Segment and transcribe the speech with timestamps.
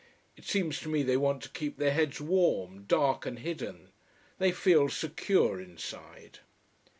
[0.35, 3.89] It seems to me they want to keep their heads warm, dark and hidden:
[4.39, 6.39] they feel secure inside.